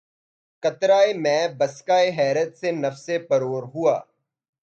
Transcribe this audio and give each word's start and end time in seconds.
قطرہٴ 0.63 1.09
مے 1.23 1.37
بسکہ 1.57 1.99
حیرت 2.17 2.51
سے 2.59 2.69
نفس 2.83 3.05
پرور 3.29 3.63
ہوا 3.73 3.95